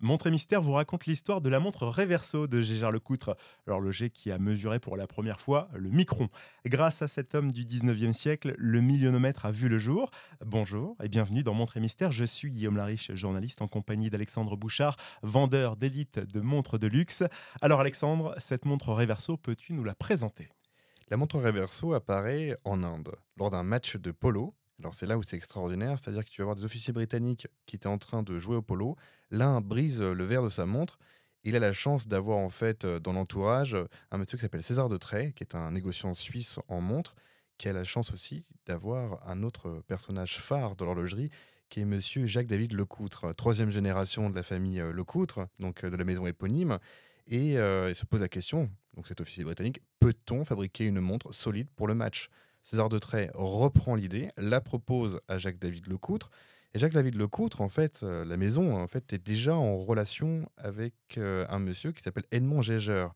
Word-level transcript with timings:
Montre 0.00 0.28
Mystère 0.28 0.60
vous 0.60 0.72
raconte 0.72 1.06
l'histoire 1.06 1.40
de 1.40 1.48
la 1.48 1.58
montre 1.58 1.86
Reverso 1.86 2.46
de 2.46 2.60
Gégère 2.60 2.90
Lecoutre, 2.90 3.34
l'horloger 3.66 4.10
qui 4.10 4.30
a 4.30 4.36
mesuré 4.38 4.78
pour 4.78 4.98
la 4.98 5.06
première 5.06 5.40
fois 5.40 5.70
le 5.72 5.88
micron. 5.88 6.28
Grâce 6.66 7.00
à 7.00 7.08
cet 7.08 7.34
homme 7.34 7.50
du 7.50 7.64
19e 7.64 8.12
siècle, 8.12 8.54
le 8.58 8.82
millionnomètre 8.82 9.46
a 9.46 9.50
vu 9.50 9.70
le 9.70 9.78
jour. 9.78 10.10
Bonjour 10.44 10.96
et 11.02 11.08
bienvenue 11.08 11.42
dans 11.42 11.54
Montre 11.54 11.80
Mystère. 11.80 12.12
Je 12.12 12.26
suis 12.26 12.50
Guillaume 12.50 12.76
Lariche, 12.76 13.10
journaliste 13.14 13.62
en 13.62 13.68
compagnie 13.68 14.10
d'Alexandre 14.10 14.54
Bouchard, 14.54 14.98
vendeur 15.22 15.78
d'élite 15.78 16.18
de 16.18 16.42
montres 16.42 16.78
de 16.78 16.88
luxe. 16.88 17.22
Alors 17.62 17.80
Alexandre, 17.80 18.34
cette 18.36 18.66
montre 18.66 18.90
Reverso, 18.90 19.38
peux-tu 19.38 19.72
nous 19.72 19.84
la 19.84 19.94
présenter? 19.94 20.50
La 21.08 21.16
montre 21.16 21.38
Reverso 21.40 21.94
apparaît 21.94 22.54
en 22.64 22.82
Inde 22.82 23.16
lors 23.38 23.48
d'un 23.48 23.62
match 23.62 23.96
de 23.96 24.10
polo 24.10 24.54
alors 24.78 24.94
c'est 24.94 25.06
là 25.06 25.16
où 25.16 25.22
c'est 25.22 25.36
extraordinaire, 25.36 25.98
c'est-à-dire 25.98 26.24
que 26.24 26.30
tu 26.30 26.42
vas 26.42 26.44
avoir 26.44 26.56
des 26.56 26.64
officiers 26.64 26.92
britanniques 26.92 27.48
qui 27.64 27.76
étaient 27.76 27.86
en 27.86 27.98
train 27.98 28.22
de 28.22 28.38
jouer 28.38 28.56
au 28.56 28.62
polo. 28.62 28.96
L'un 29.30 29.60
brise 29.60 30.02
le 30.02 30.24
verre 30.24 30.42
de 30.42 30.48
sa 30.48 30.66
montre. 30.66 30.98
Il 31.44 31.56
a 31.56 31.60
la 31.60 31.72
chance 31.72 32.08
d'avoir 32.08 32.38
en 32.38 32.48
fait 32.48 32.84
dans 32.84 33.12
l'entourage 33.12 33.76
un 34.10 34.18
monsieur 34.18 34.36
qui 34.36 34.42
s'appelle 34.42 34.62
César 34.62 34.88
de 34.88 34.96
Tray, 34.96 35.32
qui 35.32 35.44
est 35.44 35.54
un 35.54 35.70
négociant 35.70 36.12
suisse 36.12 36.58
en 36.68 36.80
montre, 36.80 37.14
qui 37.56 37.68
a 37.68 37.72
la 37.72 37.84
chance 37.84 38.12
aussi 38.12 38.44
d'avoir 38.66 39.26
un 39.26 39.42
autre 39.42 39.82
personnage 39.86 40.38
phare 40.38 40.76
de 40.76 40.84
l'horlogerie, 40.84 41.30
qui 41.68 41.80
est 41.80 41.84
monsieur 41.84 42.26
Jacques-David 42.26 42.72
Lecoutre, 42.72 43.34
troisième 43.34 43.70
génération 43.70 44.28
de 44.28 44.36
la 44.36 44.42
famille 44.42 44.82
Lecoutre, 44.92 45.46
donc 45.58 45.84
de 45.84 45.96
la 45.96 46.04
maison 46.04 46.26
éponyme. 46.26 46.78
Et 47.28 47.52
il 47.52 47.94
se 47.94 48.04
pose 48.04 48.20
la 48.20 48.28
question, 48.28 48.70
donc 48.94 49.08
cet 49.08 49.20
officier 49.20 49.42
britannique, 49.42 49.80
peut-on 50.00 50.44
fabriquer 50.44 50.84
une 50.84 51.00
montre 51.00 51.32
solide 51.32 51.68
pour 51.76 51.88
le 51.88 51.94
match? 51.94 52.28
César 52.66 52.88
de 52.88 52.98
Tray 52.98 53.30
reprend 53.34 53.94
l'idée, 53.94 54.28
la 54.36 54.60
propose 54.60 55.20
à 55.28 55.38
Jacques-David 55.38 55.86
Lecoutre. 55.86 56.32
Et 56.74 56.80
Jacques-David 56.80 57.14
Lecoutre, 57.14 57.60
en 57.60 57.68
fait, 57.68 58.00
euh, 58.02 58.24
la 58.24 58.36
maison 58.36 58.76
en 58.76 58.88
fait, 58.88 59.12
est 59.12 59.24
déjà 59.24 59.54
en 59.54 59.78
relation 59.78 60.50
avec 60.56 60.94
euh, 61.16 61.46
un 61.48 61.60
monsieur 61.60 61.92
qui 61.92 62.02
s'appelle 62.02 62.24
Edmond 62.32 62.62
Gégeur. 62.62 63.14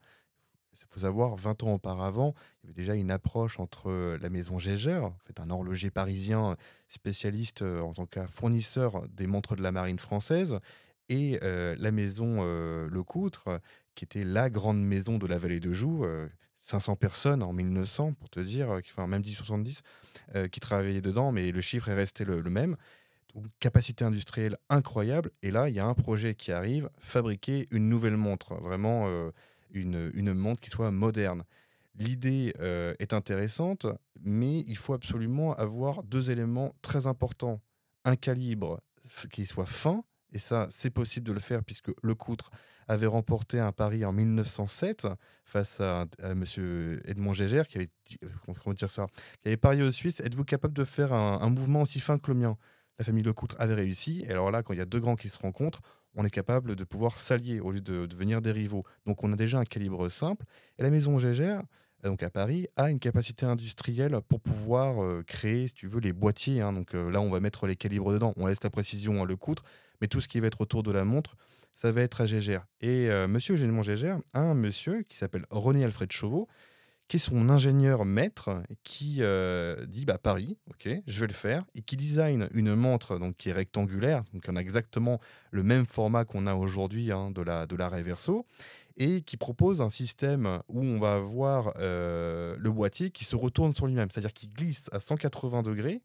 Il 0.72 0.86
faut 0.88 1.00
savoir, 1.00 1.34
20 1.34 1.64
ans 1.64 1.72
auparavant, 1.74 2.32
il 2.62 2.66
y 2.66 2.68
avait 2.68 2.76
déjà 2.76 2.94
une 2.94 3.10
approche 3.10 3.58
entre 3.58 3.90
euh, 3.90 4.18
la 4.22 4.30
maison 4.30 4.60
Gégeur, 4.60 5.06
en 5.06 5.18
fait, 5.24 5.40
un 5.40 5.50
horloger 5.50 5.90
parisien 5.90 6.56
spécialiste 6.86 7.62
en 7.62 7.92
tant 7.92 8.06
que 8.06 8.24
fournisseur 8.28 9.02
des 9.08 9.26
montres 9.26 9.56
de 9.56 9.62
la 9.62 9.72
marine 9.72 9.98
française, 9.98 10.60
et 11.10 11.38
la 11.42 11.90
maison 11.90 12.42
Lecoutre, 12.86 13.60
qui 13.94 14.04
était 14.04 14.22
la 14.22 14.48
grande 14.48 14.80
maison 14.80 15.18
de 15.18 15.26
la 15.26 15.36
vallée 15.36 15.60
de 15.60 15.72
Joux, 15.72 16.06
500 16.60 16.96
personnes 16.96 17.42
en 17.42 17.52
1900, 17.52 18.14
pour 18.14 18.28
te 18.30 18.40
dire, 18.40 18.70
enfin 18.70 19.06
même 19.06 19.22
1070, 19.22 19.82
euh, 20.34 20.48
qui 20.48 20.60
travaillaient 20.60 21.00
dedans, 21.00 21.32
mais 21.32 21.50
le 21.52 21.60
chiffre 21.60 21.88
est 21.88 21.94
resté 21.94 22.24
le, 22.24 22.42
même. 22.42 22.76
Donc, 23.34 23.44
capacité 23.60 24.04
industrielle 24.04 24.56
incroyable. 24.68 25.30
Et 25.42 25.50
là, 25.50 25.68
il 25.68 25.74
y 25.74 25.80
a 25.80 25.86
un 25.86 25.94
projet 25.94 26.34
qui 26.34 26.52
arrive, 26.52 26.90
fabriquer 26.98 27.66
une 27.70 27.88
nouvelle 27.88 28.16
montre, 28.16 28.54
vraiment 28.54 29.08
une, 29.72 30.10
une, 30.14 30.34
montre 30.34 30.60
qui 30.60 30.70
soit 30.70 30.90
moderne. 30.90 31.44
L'idée 31.94 32.54
est 32.98 33.12
intéressante, 33.12 33.86
mais 34.20 34.60
il 34.66 34.76
faut 34.76 34.94
absolument 34.94 35.54
avoir 35.54 36.02
deux 36.02 36.30
éléments 36.30 36.74
très 36.82 37.06
importants. 37.06 37.60
Un 38.04 38.16
calibre 38.16 38.80
qui 39.30 39.46
soit 39.46 39.66
fin, 39.66 40.04
et 40.32 40.38
ça, 40.38 40.66
c'est 40.70 40.90
possible 40.90 41.26
de 41.26 41.32
le 41.32 41.40
faire 41.40 41.62
puisque 41.64 41.90
Le 42.02 42.14
Coutre 42.14 42.50
avait 42.88 43.06
remporté 43.06 43.60
un 43.60 43.72
pari 43.72 44.04
en 44.04 44.12
1907 44.12 45.06
face 45.44 45.80
à, 45.80 46.06
M. 46.22 46.44
Edmond 47.04 47.32
Gégère 47.32 47.68
qui 47.68 47.78
avait, 47.78 47.90
comment 48.62 48.74
dire 48.74 48.90
ça, 48.90 49.06
parié 49.60 49.82
aux 49.82 49.90
Suisses. 49.90 50.20
Êtes-vous 50.20 50.44
capable 50.44 50.74
de 50.74 50.84
faire 50.84 51.12
un, 51.12 51.48
mouvement 51.50 51.82
aussi 51.82 52.00
fin 52.00 52.18
que 52.18 52.30
le 52.30 52.38
mien? 52.38 52.56
La 52.98 53.04
famille 53.04 53.22
Lecoutre 53.22 53.56
avait 53.58 53.74
réussi. 53.74 54.24
Et 54.26 54.30
alors 54.30 54.50
là, 54.50 54.62
quand 54.62 54.74
il 54.74 54.78
y 54.78 54.82
a 54.82 54.86
deux 54.86 55.00
grands 55.00 55.16
qui 55.16 55.28
se 55.28 55.38
rencontrent, 55.38 55.80
on 56.14 56.24
est 56.24 56.30
capable 56.30 56.74
de 56.74 56.84
pouvoir 56.84 57.16
s'allier 57.16 57.60
au 57.60 57.70
lieu 57.70 57.80
de 57.80 58.06
devenir 58.06 58.42
des 58.42 58.52
rivaux. 58.52 58.84
Donc 59.06 59.22
on 59.24 59.32
a 59.32 59.36
déjà 59.36 59.58
un 59.58 59.64
calibre 59.64 60.08
simple. 60.08 60.44
Et 60.78 60.82
la 60.82 60.90
maison 60.90 61.18
Gégère, 61.18 61.62
donc 62.02 62.22
à 62.22 62.30
Paris, 62.30 62.66
a 62.76 62.90
une 62.90 62.98
capacité 62.98 63.46
industrielle 63.46 64.18
pour 64.28 64.40
pouvoir 64.40 65.24
créer, 65.24 65.68
si 65.68 65.74
tu 65.74 65.86
veux, 65.86 66.00
les 66.00 66.12
boîtiers. 66.12 66.60
Hein. 66.60 66.72
Là, 66.92 67.20
on 67.20 67.30
va 67.30 67.40
mettre 67.40 67.66
les 67.66 67.76
calibres 67.76 68.12
dedans. 68.12 68.34
On 68.36 68.46
laisse 68.46 68.62
la 68.62 68.70
précision 68.70 69.22
à 69.22 69.26
le 69.26 69.36
coutre, 69.36 69.64
mais 70.00 70.08
tout 70.08 70.20
ce 70.20 70.28
qui 70.28 70.40
va 70.40 70.46
être 70.46 70.60
autour 70.60 70.82
de 70.82 70.90
la 70.90 71.04
montre, 71.04 71.36
ça 71.74 71.90
va 71.90 72.02
être 72.02 72.20
à 72.20 72.26
Gégère. 72.26 72.66
Et 72.80 73.08
euh, 73.08 73.28
Monsieur 73.28 73.56
Génémon 73.56 73.82
Gégère 73.82 74.18
a 74.34 74.40
un 74.40 74.54
monsieur 74.54 75.02
qui 75.08 75.16
s'appelle 75.16 75.46
René 75.50 75.84
Alfred 75.84 76.10
Chauveau, 76.12 76.48
qui 77.10 77.16
est 77.16 77.18
son 77.18 77.48
ingénieur 77.48 78.04
maître, 78.04 78.62
qui 78.84 79.16
euh, 79.18 79.84
dit 79.86 80.04
bah 80.04 80.16
Paris, 80.16 80.56
ok, 80.70 80.88
je 81.04 81.20
vais 81.20 81.26
le 81.26 81.32
faire, 81.32 81.64
et 81.74 81.82
qui 81.82 81.96
design 81.96 82.48
une 82.54 82.76
montre 82.76 83.18
donc 83.18 83.36
qui 83.36 83.48
est 83.48 83.52
rectangulaire, 83.52 84.22
donc 84.32 84.44
on 84.48 84.54
a 84.54 84.60
exactement 84.60 85.18
le 85.50 85.64
même 85.64 85.86
format 85.86 86.24
qu'on 86.24 86.46
a 86.46 86.54
aujourd'hui 86.54 87.10
hein, 87.10 87.32
de 87.32 87.42
la 87.42 87.66
de 87.66 87.74
la 87.74 87.88
Reverso, 87.88 88.46
et 88.96 89.22
qui 89.22 89.36
propose 89.36 89.82
un 89.82 89.88
système 89.88 90.60
où 90.68 90.84
on 90.84 91.00
va 91.00 91.14
avoir 91.14 91.72
euh, 91.80 92.54
le 92.56 92.70
boîtier 92.70 93.10
qui 93.10 93.24
se 93.24 93.34
retourne 93.34 93.74
sur 93.74 93.88
lui-même, 93.88 94.08
c'est-à-dire 94.12 94.32
qui 94.32 94.46
glisse 94.46 94.88
à 94.92 95.00
180 95.00 95.64
degrés 95.64 96.02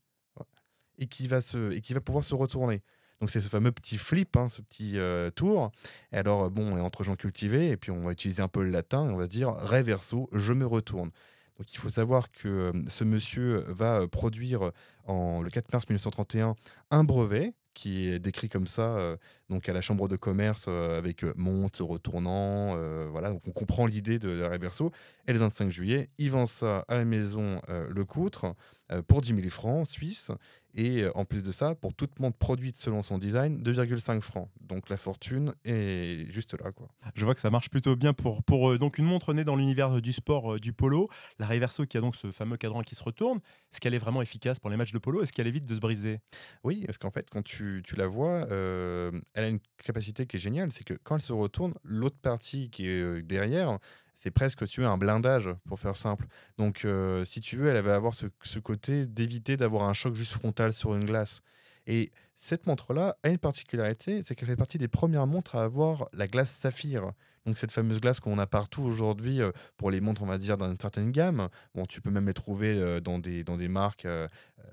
et 0.97 1.05
qui 1.05 1.27
va 1.27 1.39
se 1.39 1.71
et 1.71 1.81
qui 1.81 1.93
va 1.93 2.01
pouvoir 2.01 2.23
se 2.23 2.33
retourner. 2.33 2.81
Donc 3.21 3.29
c'est 3.29 3.41
ce 3.41 3.49
fameux 3.49 3.71
petit 3.71 3.97
flip, 3.97 4.35
hein, 4.35 4.49
ce 4.49 4.61
petit 4.61 4.97
euh, 4.97 5.29
tour. 5.29 5.71
Et 6.11 6.17
alors, 6.17 6.49
bon, 6.51 6.73
on 6.73 6.77
est 6.77 6.81
entre 6.81 7.03
gens 7.03 7.15
cultivés, 7.15 7.69
et 7.69 7.77
puis 7.77 7.91
on 7.91 8.01
va 8.01 8.11
utiliser 8.11 8.41
un 8.41 8.47
peu 8.47 8.63
le 8.63 8.69
latin, 8.69 9.07
et 9.07 9.13
on 9.13 9.17
va 9.17 9.27
dire 9.27 9.49
reverso, 9.49 10.29
je 10.33 10.53
me 10.53 10.65
retourne. 10.65 11.11
Donc 11.57 11.71
il 11.73 11.77
faut 11.77 11.89
savoir 11.89 12.31
que 12.31 12.47
euh, 12.47 12.71
ce 12.89 13.05
monsieur 13.05 13.63
va 13.69 14.01
euh, 14.01 14.07
produire 14.07 14.71
en, 15.05 15.41
le 15.41 15.49
4 15.49 15.71
mars 15.71 15.85
1931 15.87 16.55
un 16.91 17.03
brevet 17.05 17.53
qui 17.73 18.07
est 18.07 18.19
décrit 18.19 18.47
comme 18.47 18.67
ça, 18.67 19.17
donc 19.49 19.67
à 19.67 19.73
la 19.73 19.81
chambre 19.81 20.07
de 20.07 20.15
commerce 20.15 20.69
avec 20.69 21.25
monte, 21.35 21.79
retournant, 21.81 22.77
voilà, 23.09 23.31
donc 23.31 23.41
on 23.49 23.51
comprend 23.51 23.85
l'idée 23.85 24.17
de 24.17 24.29
la 24.29 24.47
Reverso. 24.47 24.93
Et 25.27 25.33
le 25.33 25.39
25 25.39 25.69
juillet, 25.69 26.09
il 26.17 26.31
vend 26.31 26.45
ça 26.45 26.85
à 26.87 26.95
la 26.95 27.03
maison 27.03 27.61
Le 27.67 28.05
Coutre 28.05 28.55
pour 29.07 29.19
10 29.19 29.35
000 29.35 29.49
francs 29.49 29.87
suisses. 29.87 30.31
Et 30.77 31.03
euh, 31.03 31.11
en 31.15 31.23
plus 31.23 31.41
de 31.41 31.53
ça, 31.53 31.73
pour 31.73 31.93
toute 31.93 32.19
montre 32.19 32.37
produite 32.37 32.75
selon 32.75 33.01
son 33.01 33.17
design, 33.17 33.63
2,5 33.63 34.19
francs. 34.19 34.49
Donc 34.59 34.89
la 34.89 34.97
fortune 34.97 35.53
est 35.63 36.29
juste 36.29 36.53
là. 36.61 36.73
Quoi. 36.73 36.89
Je 37.15 37.23
vois 37.23 37.33
que 37.33 37.39
ça 37.39 37.49
marche 37.49 37.69
plutôt 37.69 37.95
bien 37.95 38.13
pour, 38.13 38.43
pour 38.43 38.71
euh, 38.71 38.77
donc 38.77 38.97
une 38.97 39.05
montre 39.05 39.33
née 39.33 39.45
dans 39.45 39.55
l'univers 39.55 40.01
du 40.01 40.11
sport 40.11 40.55
euh, 40.55 40.59
du 40.59 40.73
polo. 40.73 41.07
La 41.39 41.47
Reverso 41.47 41.85
qui 41.85 41.97
a 41.97 42.01
donc 42.01 42.17
ce 42.17 42.29
fameux 42.29 42.57
cadran 42.57 42.81
qui 42.81 42.95
se 42.95 43.03
retourne. 43.03 43.37
Est-ce 43.71 43.79
qu'elle 43.79 43.93
est 43.93 43.99
vraiment 43.99 44.21
efficace 44.21 44.59
pour 44.59 44.69
les 44.69 44.75
matchs 44.75 44.91
de 44.91 44.99
polo? 44.99 45.23
Est-ce 45.23 45.31
qu'elle 45.31 45.47
évite 45.47 45.65
de 45.65 45.75
se 45.75 45.79
briser? 45.79 46.19
Oui, 46.65 46.83
parce 46.85 46.97
qu'en 46.97 47.11
fait, 47.11 47.29
quand 47.29 47.43
tu, 47.43 47.81
tu 47.85 47.95
la 47.95 48.07
vois, 48.07 48.45
elle 48.49 49.43
a 49.43 49.47
une 49.47 49.59
capacité 49.83 50.25
qui 50.25 50.35
est 50.35 50.39
géniale. 50.39 50.71
C'est 50.71 50.83
que 50.83 50.93
quand 51.03 51.15
elle 51.15 51.21
se 51.21 51.33
retourne, 51.33 51.73
l'autre 51.83 52.17
partie 52.21 52.69
qui 52.69 52.87
est 52.87 53.21
derrière, 53.21 53.79
c'est 54.15 54.31
presque 54.31 54.65
tu 54.65 54.81
veux, 54.81 54.87
un 54.87 54.97
blindage, 54.97 55.49
pour 55.67 55.79
faire 55.79 55.97
simple. 55.97 56.25
Donc, 56.57 56.85
euh, 56.85 57.23
si 57.25 57.41
tu 57.41 57.57
veux, 57.57 57.67
elle 57.67 57.83
va 57.83 57.95
avoir 57.95 58.13
ce, 58.13 58.27
côté 58.59 59.05
d'éviter 59.05 59.57
d'avoir 59.57 59.83
un 59.83 59.93
choc 59.93 60.15
juste 60.15 60.33
frontal 60.33 60.73
sur 60.73 60.95
une 60.95 61.05
glace. 61.05 61.41
Et 61.85 62.11
cette 62.35 62.65
montre-là 62.65 63.17
a 63.23 63.29
une 63.29 63.37
particularité, 63.37 64.23
c'est 64.23 64.33
qu'elle 64.35 64.47
fait 64.47 64.55
partie 64.55 64.77
des 64.77 64.87
premières 64.87 65.27
montres 65.27 65.55
à 65.55 65.63
avoir 65.63 66.09
la 66.13 66.27
glace 66.27 66.49
saphir. 66.49 67.11
Donc 67.45 67.59
cette 67.59 67.71
fameuse 67.71 68.01
glace 68.01 68.19
qu'on 68.19 68.39
a 68.39 68.47
partout 68.47 68.81
aujourd'hui 68.81 69.39
euh, 69.39 69.51
pour 69.77 69.91
les 69.91 70.01
montres, 70.01 70.23
on 70.23 70.25
va 70.25 70.39
dire, 70.39 70.57
dans 70.57 70.71
une 70.71 70.79
certaine 70.79 71.11
gamme. 71.11 71.49
Bon, 71.75 71.85
tu 71.85 72.01
peux 72.01 72.09
même 72.09 72.25
les 72.25 72.33
trouver 72.33 72.75
euh, 72.75 72.99
dans, 72.99 73.19
des, 73.19 73.43
dans 73.43 73.57
des 73.57 73.67
marques 73.67 74.07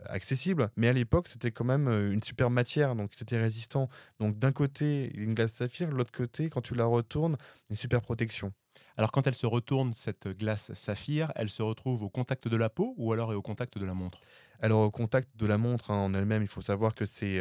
accessibles. 0.06 0.70
Mais 0.76 0.88
à 0.88 0.92
l'époque, 0.94 1.28
c'était 1.28 1.50
quand 1.50 1.66
même 1.66 1.88
une 1.88 2.22
super 2.22 2.48
matière, 2.48 2.96
donc 2.96 3.10
c'était 3.12 3.38
résistant. 3.38 3.88
Donc 4.20 4.38
d'un 4.38 4.52
côté, 4.52 5.12
une 5.14 5.34
glace 5.34 5.52
saphir, 5.52 5.90
l'autre 5.90 6.12
côté, 6.12 6.48
quand 6.48 6.62
tu 6.62 6.74
la 6.74 6.86
retournes, 6.86 7.36
une 7.68 7.76
super 7.76 8.00
protection. 8.00 8.54
Alors 8.96 9.12
quand 9.12 9.26
elle 9.26 9.34
se 9.34 9.46
retourne, 9.46 9.94
cette 9.94 10.28
glace 10.28 10.72
saphir, 10.74 11.32
elle 11.34 11.48
se 11.48 11.62
retrouve 11.62 12.02
au 12.02 12.10
contact 12.10 12.48
de 12.48 12.56
la 12.56 12.68
peau 12.68 12.94
ou 12.96 13.12
alors 13.12 13.32
est 13.32 13.36
au 13.36 13.42
contact 13.42 13.78
de 13.78 13.84
la 13.84 13.94
montre? 13.94 14.20
Alors 14.60 14.82
au 14.82 14.90
contact 14.90 15.28
de 15.36 15.46
la 15.46 15.58
montre 15.58 15.90
hein, 15.90 15.96
en 15.96 16.14
elle-même, 16.14 16.42
il 16.42 16.48
faut 16.48 16.60
savoir 16.60 16.94
que 16.94 17.04
c'est 17.04 17.40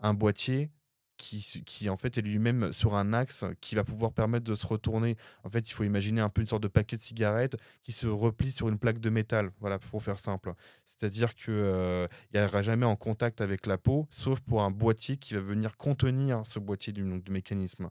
un 0.00 0.14
boîtier 0.14 0.70
qui, 1.16 1.62
qui, 1.64 1.88
en 1.88 1.96
fait 1.96 2.18
est 2.18 2.22
lui-même 2.22 2.72
sur 2.72 2.94
un 2.94 3.12
axe 3.12 3.44
qui 3.60 3.74
va 3.74 3.84
pouvoir 3.84 4.12
permettre 4.12 4.44
de 4.44 4.54
se 4.54 4.66
retourner. 4.66 5.16
En 5.44 5.50
fait, 5.50 5.68
il 5.68 5.72
faut 5.72 5.84
imaginer 5.84 6.20
un 6.20 6.28
peu 6.28 6.40
une 6.40 6.46
sorte 6.46 6.62
de 6.62 6.68
paquet 6.68 6.96
de 6.96 7.02
cigarettes 7.02 7.56
qui 7.82 7.92
se 7.92 8.06
replie 8.06 8.52
sur 8.52 8.68
une 8.68 8.78
plaque 8.78 9.00
de 9.00 9.10
métal. 9.10 9.50
Voilà, 9.60 9.78
pour 9.78 10.02
faire 10.02 10.18
simple. 10.18 10.54
C'est-à-dire 10.84 11.34
que 11.34 11.50
euh, 11.50 12.08
n'y 12.34 12.40
aura 12.40 12.62
jamais 12.62 12.86
en 12.86 12.96
contact 12.96 13.40
avec 13.40 13.66
la 13.66 13.78
peau, 13.78 14.06
sauf 14.10 14.40
pour 14.40 14.62
un 14.62 14.70
boîtier 14.70 15.16
qui 15.16 15.34
va 15.34 15.40
venir 15.40 15.76
contenir 15.76 16.44
ce 16.44 16.58
boîtier 16.58 16.92
du 16.92 17.04
mécanisme. 17.30 17.90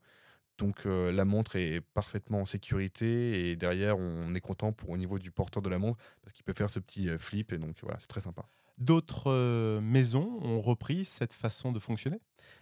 Donc 0.57 0.85
la 0.85 1.25
montre 1.25 1.55
est 1.55 1.81
parfaitement 1.81 2.41
en 2.41 2.45
sécurité 2.45 3.49
et 3.49 3.55
derrière 3.55 3.97
on 3.97 4.33
est 4.33 4.39
content 4.39 4.71
pour 4.71 4.91
au 4.91 4.97
niveau 4.97 5.19
du 5.19 5.31
porteur 5.31 5.61
de 5.61 5.69
la 5.69 5.79
montre 5.79 5.99
parce 6.21 6.33
qu'il 6.33 6.45
peut 6.45 6.53
faire 6.53 6.69
ce 6.69 6.79
petit 6.79 7.09
flip 7.17 7.51
et 7.51 7.57
donc 7.57 7.75
voilà 7.81 7.97
c'est 7.99 8.07
très 8.07 8.21
sympa. 8.21 8.45
D'autres 8.77 9.79
maisons 9.81 10.39
ont 10.41 10.61
repris 10.61 11.05
cette 11.05 11.33
façon 11.33 11.71
de 11.71 11.79
fonctionner? 11.79 12.21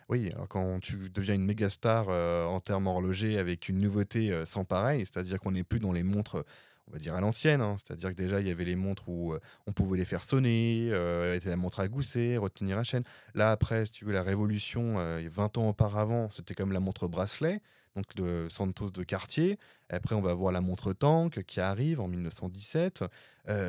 Oui, 0.09 0.29
alors 0.33 0.47
quand 0.47 0.79
tu 0.79 1.09
deviens 1.09 1.35
une 1.35 1.45
méga 1.45 1.69
star 1.69 2.09
en 2.09 2.59
termes 2.59 2.87
horlogers 2.87 3.37
avec 3.37 3.69
une 3.69 3.77
nouveauté 3.77 4.43
sans 4.45 4.65
pareil, 4.65 5.01
c'est-à-dire 5.01 5.39
qu'on 5.39 5.51
n'est 5.51 5.63
plus 5.63 5.79
dans 5.79 5.91
les 5.91 6.03
montres 6.03 6.43
on 6.87 6.91
va 6.91 6.99
dire 6.99 7.15
à 7.15 7.21
l'ancienne, 7.21 7.61
hein. 7.61 7.75
c'est-à-dire 7.77 8.09
que 8.09 8.15
déjà 8.15 8.41
il 8.41 8.47
y 8.47 8.51
avait 8.51 8.65
les 8.65 8.75
montres 8.75 9.07
où 9.07 9.33
on 9.67 9.71
pouvait 9.71 9.97
les 9.97 10.05
faire 10.05 10.23
sonner, 10.23 10.89
euh, 10.91 11.35
était 11.35 11.49
la 11.49 11.55
montre 11.55 11.79
à 11.79 11.87
gousset, 11.87 12.37
retenir 12.37 12.75
la 12.75 12.83
chaîne. 12.83 13.03
Là 13.33 13.51
après, 13.51 13.85
si 13.85 13.91
tu 13.91 14.05
veux, 14.05 14.13
la 14.13 14.23
révolution, 14.23 14.95
20 14.95 15.57
ans 15.57 15.69
auparavant, 15.69 16.29
c'était 16.29 16.53
comme 16.53 16.71
la 16.71 16.79
montre 16.79 17.07
bracelet, 17.07 17.61
donc 17.95 18.05
le 18.17 18.49
Santos 18.49 18.89
de 18.89 19.03
Cartier. 19.03 19.57
Après, 19.89 20.15
on 20.15 20.21
va 20.21 20.33
voir 20.33 20.51
la 20.51 20.61
montre 20.61 20.93
tank 20.93 21.43
qui 21.43 21.59
arrive 21.59 21.99
en 21.99 22.07
1917. 22.07 23.03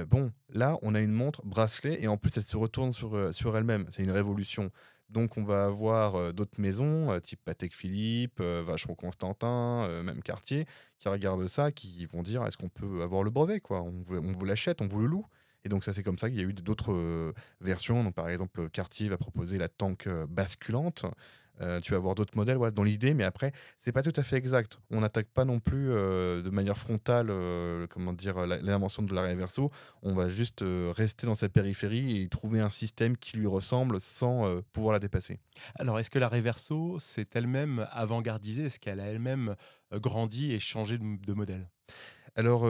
bon, 0.09 0.33
là, 0.49 0.79
on 0.83 0.95
a 0.95 1.01
une 1.01 1.13
montre 1.13 1.45
bracelet 1.45 2.03
et 2.03 2.09
en 2.09 2.17
plus, 2.17 2.37
elle 2.37 2.45
se 2.45 2.57
retourne 2.57 2.93
sur, 2.93 3.35
sur 3.35 3.57
elle-même. 3.57 3.87
C'est 3.91 4.03
une 4.03 4.11
révolution. 4.11 4.71
Donc, 5.11 5.37
on 5.37 5.45
va 5.45 5.67
avoir 5.67 6.33
d'autres 6.33 6.59
maisons, 6.61 7.21
type 7.21 7.41
Patek 7.45 7.75
Philippe, 7.75 8.41
Vacheron 8.41 8.95
Constantin, 8.95 10.03
même 10.03 10.23
Cartier, 10.23 10.67
qui 10.99 11.09
regardent 11.09 11.47
ça, 11.47 11.71
qui 11.71 12.07
vont 12.07 12.23
dire 12.23 12.45
est-ce 12.47 12.57
qu'on 12.57 12.71
peut 12.71 13.03
avoir 13.03 13.23
le 13.23 13.31
brevet 13.31 13.61
quoi? 13.61 13.83
On 13.83 14.03
vous, 14.03 14.45
l'achète, 14.45 14.81
on 14.81 14.89
vous 14.89 15.01
le 15.01 15.07
loue. 15.07 15.27
Et 15.65 15.69
donc, 15.69 15.85
ça, 15.85 15.93
c'est 15.93 16.03
comme 16.03 16.19
ça 16.19 16.31
qu'il 16.31 16.39
y 16.39 16.43
a 16.43 16.47
eu 16.47 16.55
d'autres 16.55 17.35
versions. 17.61 18.03
Donc, 18.03 18.15
par 18.15 18.31
exemple, 18.31 18.71
Cartier 18.71 19.09
va 19.11 19.19
proposer 19.19 19.59
la 19.59 19.69
tank 19.69 20.09
basculante. 20.29 21.05
Euh, 21.61 21.81
tu 21.81 21.93
vas 21.93 21.99
avoir 21.99 22.15
d'autres 22.15 22.37
modèles 22.37 22.59
dans 22.73 22.83
l'idée, 22.83 23.15
mais 23.15 23.25
après, 23.25 23.53
c'est 23.79 23.93
pas 23.93 24.03
tout 24.03 24.13
à 24.17 24.23
fait 24.23 24.37
exact. 24.37 24.79
On 24.91 25.01
n'attaque 25.01 25.29
pas 25.29 25.45
non 25.45 25.61
plus 25.61 25.91
euh, 25.91 26.43
de 26.43 26.51
manière 26.51 26.77
frontale, 26.77 27.29
euh, 27.31 27.87
comment 27.89 28.13
dire, 28.13 28.47
l'invention 28.47 29.03
de 29.03 29.15
l'arrêt 29.15 29.35
verso. 29.35 29.71
On 30.03 30.15
va 30.15 30.29
juste 30.29 30.65
rester 30.65 31.27
dans 31.27 31.35
sa 31.35 31.49
périphérie 31.49 32.23
et 32.23 32.29
trouver 32.29 32.61
un 32.61 32.71
système 32.71 33.17
qui 33.17 33.37
lui 33.37 33.47
ressemble 33.47 34.01
sans 34.01 34.61
pouvoir 34.73 34.93
la 34.93 34.99
dépasser. 34.99 35.39
Alors, 35.77 35.99
est-ce 35.99 36.11
que 36.11 36.19
l'arrêt 36.19 36.41
verso 36.41 36.99
s'est 36.99 37.29
elle-même 37.35 37.87
avant-gardisée? 37.93 38.65
Est-ce 38.65 38.81
qu'elle 38.81 39.01
a 39.01 39.07
elle-même 39.07 39.55
grandi 39.93 40.53
et 40.53 40.61
changé 40.61 40.99
de, 40.99 41.33
modèle? 41.33 41.69
Alors 42.37 42.65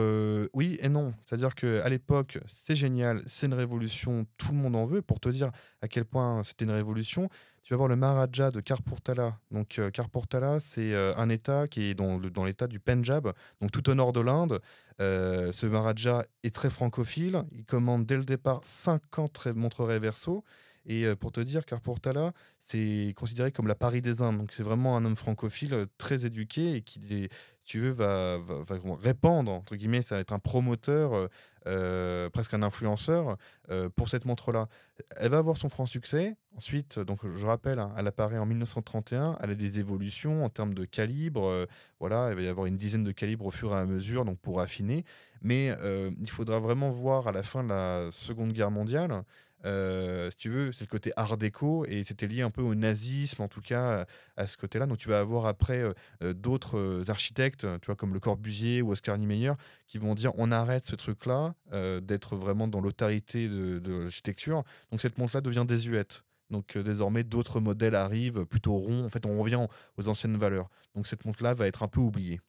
oui 0.53 0.77
et 0.81 0.89
non, 0.89 1.13
c'est-à-dire 1.25 1.55
qu'à 1.55 1.89
l'époque 1.89 2.39
c'est 2.45 2.75
génial, 2.75 3.23
c'est 3.25 3.47
une 3.47 3.53
révolution, 3.53 4.25
tout 4.37 4.51
le 4.51 4.57
monde 4.57 4.75
en 4.75 4.85
veut. 4.85 5.01
Pour 5.01 5.19
te 5.19 5.29
dire 5.29 5.51
à 5.81 5.87
quel 5.87 6.05
point 6.05 6.43
c'était 6.43 6.65
une 6.65 6.71
révolution, 6.71 7.29
tu 7.65 7.73
vas 7.73 7.77
voir 7.77 7.89
le 7.89 7.95
Maharaja 7.95 8.51
de 8.51 8.59
Karpurtala. 8.59 9.39
Donc, 9.49 9.79
euh, 9.79 9.89
Karpurtala, 9.89 10.59
c'est 10.59 10.93
euh, 10.93 11.15
un 11.17 11.29
État 11.29 11.67
qui 11.67 11.89
est 11.89 11.95
dans, 11.95 12.19
l'État 12.45 12.67
du 12.67 12.79
Punjab, 12.79 13.33
donc 13.59 13.71
tout 13.71 13.89
au 13.89 13.95
nord 13.95 14.13
de 14.13 14.19
l'Inde. 14.19 14.61
Euh, 15.01 15.51
ce 15.51 15.65
Maharaja 15.65 16.25
est 16.43 16.53
très 16.53 16.69
francophile. 16.69 17.41
Il 17.51 17.65
commande 17.65 18.05
dès 18.05 18.17
le 18.17 18.23
départ 18.23 18.59
50 18.63 19.47
montres 19.55 19.83
verso. 19.83 20.43
Et 20.85 21.15
pour 21.15 21.31
te 21.31 21.39
dire, 21.41 21.65
Karpurtala, 21.65 22.31
c'est 22.59 23.13
considéré 23.15 23.51
comme 23.51 23.67
la 23.67 23.75
Paris 23.75 24.01
des 24.01 24.21
Indes. 24.21 24.37
Donc, 24.37 24.51
c'est 24.53 24.63
vraiment 24.63 24.97
un 24.97 25.05
homme 25.05 25.15
francophile 25.15 25.87
très 25.97 26.25
éduqué 26.25 26.75
et 26.75 26.81
qui, 26.81 27.29
tu 27.63 27.79
veux, 27.79 27.89
va, 27.89 28.37
va, 28.37 28.63
répandre, 29.01 29.51
entre 29.51 29.75
guillemets, 29.75 30.03
ça 30.03 30.15
va 30.15 30.21
être 30.21 30.33
un 30.33 30.39
promoteur 30.39 31.29
euh, 31.67 32.29
presque 32.29 32.53
un 32.53 32.61
influenceur 32.61 33.37
euh, 33.71 33.89
pour 33.89 34.09
cette 34.09 34.25
montre-là. 34.25 34.67
Elle 35.15 35.31
va 35.31 35.39
avoir 35.39 35.57
son 35.57 35.67
franc 35.67 35.87
succès. 35.87 36.35
Ensuite, 36.55 36.99
donc 36.99 37.19
je 37.35 37.45
rappelle, 37.45 37.79
hein, 37.79 37.91
elle 37.97 38.07
apparaît 38.07 38.37
en 38.37 38.45
1931. 38.45 39.37
Elle 39.41 39.51
a 39.51 39.55
des 39.55 39.79
évolutions 39.79 40.45
en 40.45 40.49
termes 40.49 40.75
de 40.75 40.85
calibre. 40.85 41.47
Euh, 41.47 41.65
voilà, 41.99 42.29
il 42.29 42.35
va 42.35 42.41
y 42.43 42.47
avoir 42.47 42.67
une 42.67 42.77
dizaine 42.77 43.03
de 43.03 43.11
calibres 43.11 43.45
au 43.45 43.51
fur 43.51 43.73
et 43.73 43.79
à 43.79 43.85
mesure, 43.85 44.25
donc 44.25 44.37
pour 44.39 44.61
affiner. 44.61 45.05
Mais 45.41 45.75
il 46.21 46.29
faudra 46.29 46.59
vraiment 46.59 46.89
voir 46.89 47.27
à 47.27 47.31
la 47.31 47.43
fin 47.43 47.63
de 47.63 47.69
la 47.69 48.07
Seconde 48.09 48.51
Guerre 48.51 48.71
mondiale 48.71 49.23
euh, 49.65 50.29
si 50.29 50.37
tu 50.37 50.49
veux, 50.49 50.71
c'est 50.71 50.85
le 50.85 50.89
côté 50.89 51.11
art 51.15 51.37
déco 51.37 51.85
et 51.85 52.03
c'était 52.03 52.27
lié 52.27 52.41
un 52.41 52.49
peu 52.49 52.61
au 52.61 52.75
nazisme, 52.75 53.41
en 53.41 53.47
tout 53.47 53.61
cas, 53.61 54.05
à 54.37 54.47
ce 54.47 54.57
côté-là. 54.57 54.85
Donc 54.85 54.97
tu 54.97 55.09
vas 55.09 55.19
avoir 55.19 55.45
après 55.47 55.79
euh, 55.79 55.93
euh, 56.23 56.33
d'autres 56.33 57.03
architectes, 57.09 57.67
tu 57.81 57.85
vois, 57.87 57.95
comme 57.95 58.13
Le 58.13 58.19
Corbusier 58.19 58.81
ou 58.81 58.91
Oscar 58.91 59.17
Niemeyer, 59.17 59.53
qui 59.87 59.97
vont 59.97 60.15
dire 60.15 60.31
on 60.35 60.51
arrête 60.51 60.85
ce 60.85 60.95
truc-là 60.95 61.55
d'être 62.01 62.35
vraiment 62.35 62.67
dans 62.67 62.79
l'autorité 62.79 63.49
de, 63.49 63.79
de 63.79 63.93
l'architecture. 64.03 64.63
Donc 64.91 65.01
cette 65.01 65.17
montre-là 65.17 65.41
devient 65.41 65.65
désuète. 65.67 66.23
Donc 66.51 66.77
désormais, 66.77 67.23
d'autres 67.23 67.59
modèles 67.59 67.95
arrivent 67.95 68.45
plutôt 68.45 68.75
ronds. 68.75 69.05
En 69.05 69.09
fait, 69.09 69.25
on 69.25 69.39
revient 69.41 69.65
aux 69.97 70.07
anciennes 70.07 70.37
valeurs. 70.37 70.69
Donc 70.95 71.07
cette 71.07 71.25
montre-là 71.25 71.53
va 71.53 71.67
être 71.67 71.83
un 71.83 71.87
peu 71.87 71.99
oubliée. 71.99 72.39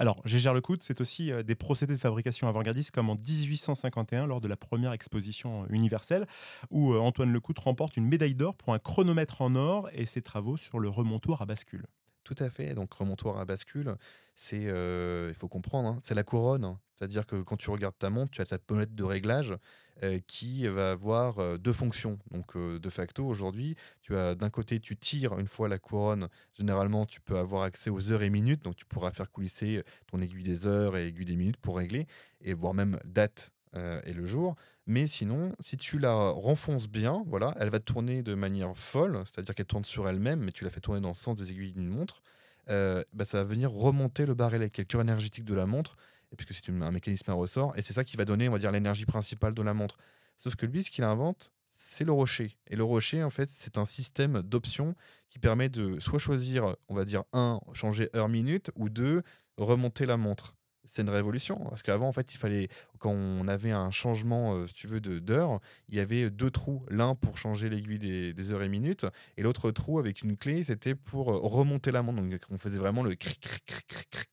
Alors, 0.00 0.22
Gégère 0.24 0.54
Lecoute, 0.54 0.84
c'est 0.84 1.00
aussi 1.00 1.32
euh, 1.32 1.42
des 1.42 1.56
procédés 1.56 1.94
de 1.94 1.98
fabrication 1.98 2.46
avant-gardistes 2.46 2.92
comme 2.92 3.10
en 3.10 3.16
1851 3.16 4.26
lors 4.26 4.40
de 4.40 4.46
la 4.46 4.56
première 4.56 4.92
exposition 4.92 5.66
universelle 5.70 6.26
où 6.70 6.92
euh, 6.92 7.00
Antoine 7.00 7.32
Lecoute 7.32 7.58
remporte 7.58 7.96
une 7.96 8.06
médaille 8.06 8.36
d'or 8.36 8.54
pour 8.54 8.72
un 8.72 8.78
chronomètre 8.78 9.42
en 9.42 9.56
or 9.56 9.88
et 9.92 10.06
ses 10.06 10.22
travaux 10.22 10.56
sur 10.56 10.78
le 10.78 10.88
remontoir 10.88 11.42
à 11.42 11.46
bascule. 11.46 11.86
Tout 12.28 12.44
à 12.44 12.50
fait. 12.50 12.74
Donc, 12.74 12.92
remontoir 12.92 13.38
à 13.38 13.46
bascule, 13.46 13.96
c'est, 14.36 14.66
euh, 14.66 15.28
il 15.30 15.34
faut 15.34 15.48
comprendre, 15.48 15.88
hein, 15.88 15.98
c'est 16.02 16.14
la 16.14 16.24
couronne. 16.24 16.76
C'est-à-dire 16.94 17.24
que 17.24 17.40
quand 17.40 17.56
tu 17.56 17.70
regardes 17.70 17.96
ta 17.96 18.10
montre, 18.10 18.30
tu 18.32 18.42
as 18.42 18.44
ta 18.44 18.58
pommette 18.58 18.94
de 18.94 19.02
réglage 19.02 19.54
euh, 20.02 20.20
qui 20.26 20.66
va 20.68 20.90
avoir 20.90 21.38
euh, 21.38 21.56
deux 21.56 21.72
fonctions. 21.72 22.18
Donc, 22.30 22.54
de 22.54 22.90
facto, 22.90 23.26
aujourd'hui, 23.26 23.76
tu 24.02 24.14
as 24.14 24.34
d'un 24.34 24.50
côté, 24.50 24.78
tu 24.78 24.94
tires 24.94 25.38
une 25.38 25.46
fois 25.46 25.70
la 25.70 25.78
couronne. 25.78 26.28
Généralement, 26.52 27.06
tu 27.06 27.22
peux 27.22 27.38
avoir 27.38 27.62
accès 27.62 27.88
aux 27.88 28.12
heures 28.12 28.20
et 28.22 28.28
minutes. 28.28 28.62
Donc, 28.62 28.76
tu 28.76 28.84
pourras 28.84 29.10
faire 29.10 29.30
coulisser 29.30 29.82
ton 30.08 30.20
aiguille 30.20 30.44
des 30.44 30.66
heures 30.66 30.98
et 30.98 31.06
aiguille 31.06 31.24
des 31.24 31.36
minutes 31.36 31.56
pour 31.56 31.78
régler, 31.78 32.06
et 32.42 32.52
voire 32.52 32.74
même 32.74 33.00
date 33.06 33.54
et 33.74 34.12
le 34.12 34.26
jour. 34.26 34.56
Mais 34.86 35.06
sinon, 35.06 35.54
si 35.60 35.76
tu 35.76 35.98
la 35.98 36.14
renfonces 36.14 36.88
bien, 36.88 37.22
voilà, 37.26 37.54
elle 37.60 37.68
va 37.68 37.78
tourner 37.78 38.22
de 38.22 38.34
manière 38.34 38.74
folle, 38.74 39.22
c'est-à-dire 39.26 39.54
qu'elle 39.54 39.66
tourne 39.66 39.84
sur 39.84 40.08
elle-même, 40.08 40.40
mais 40.40 40.50
tu 40.50 40.64
la 40.64 40.70
fais 40.70 40.80
tourner 40.80 41.02
dans 41.02 41.10
le 41.10 41.14
sens 41.14 41.36
des 41.36 41.52
aiguilles 41.52 41.74
d'une 41.74 41.88
montre. 41.88 42.22
Euh, 42.70 43.04
bah, 43.12 43.24
ça 43.24 43.38
va 43.38 43.44
venir 43.44 43.70
remonter 43.70 44.24
le 44.24 44.32
est 44.32 44.78
le 44.78 44.84
cœur 44.84 45.02
énergétique 45.02 45.44
de 45.44 45.54
la 45.54 45.66
montre, 45.66 45.96
puisque 46.36 46.54
c'est 46.54 46.70
un 46.70 46.90
mécanisme 46.90 47.30
à 47.30 47.34
ressort, 47.34 47.74
et 47.76 47.82
c'est 47.82 47.92
ça 47.92 48.02
qui 48.02 48.16
va 48.16 48.24
donner, 48.24 48.48
on 48.48 48.52
va 48.52 48.58
dire, 48.58 48.72
l'énergie 48.72 49.06
principale 49.06 49.54
de 49.54 49.62
la 49.62 49.74
montre. 49.74 49.98
Sauf 50.38 50.56
que 50.56 50.66
lui, 50.66 50.82
ce 50.82 50.90
qu'il 50.90 51.04
invente, 51.04 51.52
c'est 51.70 52.04
le 52.04 52.12
rocher. 52.12 52.56
Et 52.66 52.76
le 52.76 52.84
rocher, 52.84 53.22
en 53.22 53.30
fait, 53.30 53.50
c'est 53.50 53.78
un 53.78 53.84
système 53.84 54.42
d'options 54.42 54.94
qui 55.28 55.38
permet 55.38 55.68
de 55.68 55.98
soit 56.00 56.18
choisir, 56.18 56.76
on 56.88 56.94
va 56.94 57.04
dire, 57.04 57.24
un, 57.32 57.60
changer 57.72 58.08
heure-minute, 58.14 58.70
ou 58.76 58.88
deux, 58.88 59.22
remonter 59.56 60.06
la 60.06 60.16
montre 60.16 60.54
c'est 60.88 61.02
une 61.02 61.10
révolution. 61.10 61.56
Parce 61.68 61.82
qu'avant, 61.82 62.08
en 62.08 62.12
fait, 62.12 62.34
il 62.34 62.38
fallait, 62.38 62.68
quand 62.98 63.10
on 63.12 63.46
avait 63.46 63.70
un 63.70 63.90
changement, 63.90 64.54
euh, 64.54 64.66
si 64.66 64.74
tu 64.74 64.86
veux, 64.86 65.00
d'heure, 65.00 65.60
il 65.88 65.96
y 65.96 66.00
avait 66.00 66.30
deux 66.30 66.50
trous. 66.50 66.84
L'un 66.88 67.14
pour 67.14 67.38
changer 67.38 67.68
l'aiguille 67.68 67.98
des, 67.98 68.52
heures 68.52 68.62
et 68.62 68.68
minutes, 68.68 69.06
et 69.36 69.42
l'autre 69.42 69.70
trou 69.70 69.98
avec 69.98 70.22
une 70.22 70.36
clé, 70.36 70.64
c'était 70.64 70.94
pour 70.94 71.30
euh, 71.30 71.38
remonter 71.42 71.92
la 71.92 72.02
montre. 72.02 72.22
Donc, 72.22 72.40
on 72.50 72.58
faisait 72.58 72.78
vraiment 72.78 73.02
le 73.02 73.14
cric, 73.14 73.40
cric, 73.40 73.64
cric, 73.64 73.86
cric, 73.86 74.10
cric 74.10 74.28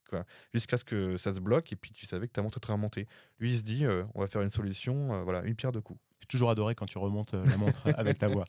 jusqu'à 0.54 0.78
ce 0.78 0.86
que 0.86 1.18
ça 1.18 1.34
se 1.34 1.42
bloque, 1.42 1.74
et 1.74 1.75
puis 1.75 1.92
tu 1.92 2.06
savais 2.06 2.28
que 2.28 2.31
ta 2.31 2.42
montre 2.42 2.57
était 2.57 2.72
remontée. 2.72 3.07
Lui, 3.40 3.52
il 3.52 3.57
se 3.57 3.63
dit, 3.63 3.86
euh, 3.86 4.04
on 4.13 4.22
va 4.22 4.28
faire 4.28 4.42
une 4.42 4.50
solution, 4.50 5.24
voilà, 5.24 5.42
une 5.44 5.56
pierre 5.56 5.74
de 5.74 5.81
coups. 5.81 6.00
J'ai 6.22 6.28
toujours 6.28 6.50
adoré 6.50 6.74
quand 6.74 6.86
tu 6.86 6.98
remontes 6.98 7.34
la 7.34 7.57
montre 7.57 7.81
avec 7.98 8.18
ta 8.18 8.30
voix. 8.30 8.46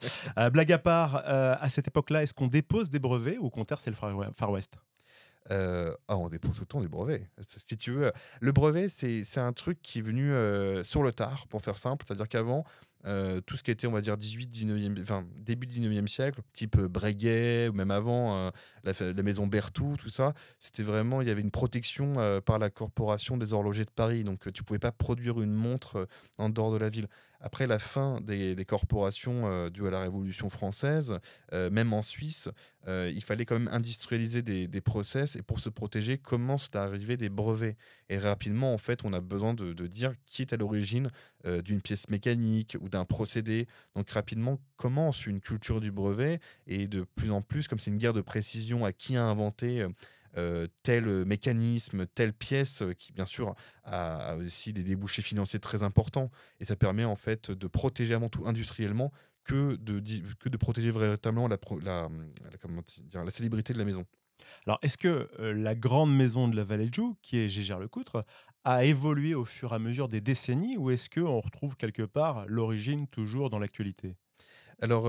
blague 0.53 0.70
à 0.70 0.79
part, 0.79 1.17
à 1.26 1.69
cette 1.69 1.88
époque-là, 1.88 2.23
est-ce 2.23 2.35
qu'on 2.35 2.47
dépose 2.47 2.88
des 2.88 3.00
brevets 3.00 3.38
ou 3.38 3.47
au 3.47 3.50
contraire, 3.50 3.81
c'est 3.81 3.91
le 3.91 3.97
Far 3.97 4.50
West? 4.50 4.79
Ah, 5.50 6.16
on 6.16 6.28
dépose 6.28 6.60
autant 6.60 6.81
des 6.81 6.88
brevets. 6.88 7.29
Si 7.46 7.76
tu 7.76 7.93
veux, 7.93 8.12
le 8.41 8.53
brevet, 8.53 8.88
c'est 8.88 9.38
un 9.38 9.53
truc 9.53 9.81
qui 9.82 10.00
est 10.00 10.03
venu 10.03 10.32
euh, 10.32 10.82
sur 10.82 11.03
le 11.03 11.12
tard, 11.12 11.46
pour 11.48 11.62
faire 11.62 11.76
simple. 11.76 12.05
C'est-à-dire 12.06 12.29
qu'avant, 12.29 12.65
euh, 13.05 13.41
tout 13.41 13.56
ce 13.56 13.62
qui 13.62 13.70
était, 13.70 13.86
on 13.86 13.93
va 13.93 14.00
dire, 14.00 14.17
18, 14.17 14.53
19e, 14.53 15.00
enfin, 15.00 15.24
début 15.36 15.67
19e 15.67 16.06
siècle, 16.08 16.41
type 16.53 16.76
Breguet, 16.76 17.69
ou 17.69 17.72
même 17.72 17.91
avant, 17.91 18.50
la, 18.82 19.22
maison 19.22 19.46
Berthoud, 19.46 19.98
tout 19.98 20.10
ça, 20.10 20.34
c'était 20.58 20.82
vraiment, 20.82 21.20
il 21.20 21.29
y 21.29 21.31
avait 21.31 21.43
une 21.43 21.50
protection 21.50 22.15
par 22.44 22.58
la 22.58 22.70
corporation 22.70 23.36
des 23.36 23.53
horlogers 23.53 23.84
de 23.84 23.91
Paris. 23.91 24.24
Donc, 24.24 24.53
tu 24.53 24.65
pouvais 24.65 24.79
pas 24.79 24.93
produire 24.93 25.41
une 25.41 25.55
montre 25.55 26.08
en 26.38 26.48
dehors 26.48 26.72
de 26.72 26.79
la 26.79 26.88
ville 26.88 27.08
après 27.46 27.69
la 27.69 27.79
fin 27.79 28.20
des, 28.22 28.56
corporations 28.67 29.46
euh, 29.46 29.70
dues 29.70 29.86
à 29.86 29.91
la 29.91 30.00
Révolution 30.00 30.50
française, 30.50 31.20
euh, 31.53 31.70
même 31.70 31.93
en 31.93 32.03
Suisse, 32.03 32.48
euh, 32.88 33.08
il 33.15 33.22
fallait 33.22 33.44
quand 33.44 33.56
même 33.56 33.72
industrialiser 33.72 34.43
des, 34.43 34.81
process 34.81 35.36
et 35.36 35.43
pour 35.43 35.60
se 35.60 35.69
protéger, 35.69 36.19
commencent 36.19 36.70
à 36.74 36.82
arriver 36.82 37.17
des 37.17 37.29
brevets. 37.29 37.76
Et 38.08 38.19
rapidement, 38.19 38.74
en 38.74 38.79
fait, 38.79 39.05
on 39.05 39.12
a 39.12 39.20
besoin 39.20 39.55
de, 39.55 39.86
dire 39.86 40.12
qui 40.26 40.43
est 40.43 40.53
à 40.53 40.56
l'origine 40.56 41.08
d'une 41.44 41.81
pièce 41.81 42.08
mécanique 42.08 42.76
ou 42.81 42.88
d'un 42.88 43.05
procédé. 43.05 43.69
Donc 43.94 44.10
rapidement 44.10 44.58
commence 44.76 45.26
une 45.26 45.41
culture 45.41 45.81
du 45.81 45.93
brevet 45.93 46.41
et 46.67 46.88
de 46.88 47.06
plus 47.15 47.31
en 47.31 47.43
plus, 47.43 47.69
comme 47.69 47.79
c'est 47.79 47.93
une 47.93 47.98
guerre 47.98 48.12
de 48.12 48.22
précision 48.22 48.84
à 48.84 48.93
qui 48.93 49.17
a 49.17 49.22
inventé 49.22 49.86
euh, 50.36 50.66
tel 50.82 51.24
mécanisme, 51.24 52.06
telle 52.06 52.32
pièce, 52.32 52.82
euh, 52.82 52.93
qui 52.93 53.12
bien 53.12 53.24
sûr 53.24 53.55
a, 53.84 54.36
aussi 54.36 54.72
des 54.72 54.82
débouchés 54.82 55.22
financiers 55.22 55.60
très 55.60 55.82
importants. 55.82 56.31
Et 56.60 56.64
ça 56.64 56.76
permet 56.76 57.05
en 57.05 57.16
fait 57.16 57.50
de 57.50 57.66
protéger 57.66 58.14
avant 58.14 58.28
tout 58.28 58.46
industriellement 58.46 59.12
que 59.44 59.76
de, 59.76 60.02
que 60.40 60.48
de 60.48 60.56
protéger 60.56 60.90
véritablement 60.90 61.48
la, 61.48 61.56
la, 61.82 62.08
la, 63.12 63.24
la 63.24 63.31
célébrité 63.31 63.72
de 63.72 63.78
la 63.78 63.84
maison. 63.84 64.05
Alors, 64.66 64.78
est-ce 64.82 64.98
que 64.98 65.28
euh, 65.38 65.52
la 65.55 65.74
grande 65.74 66.14
maison 66.14 66.48
de 66.48 66.56
la 66.56 66.64
Vallée 66.64 66.88
de 66.88 66.94
Joux, 66.94 67.16
qui 67.22 67.38
est 67.38 67.48
Gégère 67.48 67.78
Lecoutre, 67.78 68.24
a 68.64 68.84
évolué 68.84 69.34
au 69.34 69.44
fur 69.44 69.72
et 69.72 69.76
à 69.76 69.78
mesure 69.78 70.08
des 70.08 70.20
décennies 70.20 70.76
ou 70.76 70.90
est-ce 70.90 71.08
qu'on 71.08 71.40
retrouve 71.40 71.76
quelque 71.76 72.02
part 72.02 72.46
l'origine 72.46 73.06
toujours 73.06 73.48
dans 73.48 73.60
l'actualité? 73.60 74.16
Alors, 74.81 75.08